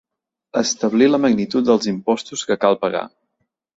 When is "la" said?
1.11-1.19